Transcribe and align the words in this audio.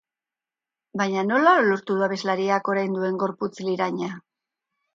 Baina 1.01 1.25
nola 1.27 1.53
lortu 1.67 1.99
du 2.01 2.07
abeslariak 2.07 2.73
orain 2.73 2.99
duen 2.99 3.23
gorputz 3.27 3.53
liraina? 3.69 4.13